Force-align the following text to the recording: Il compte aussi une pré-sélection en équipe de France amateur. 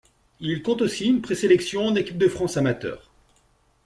Il 0.39 0.63
compte 0.63 0.81
aussi 0.81 1.05
une 1.05 1.21
pré-sélection 1.21 1.85
en 1.85 1.93
équipe 1.95 2.17
de 2.17 2.27
France 2.27 2.57
amateur. 2.57 3.11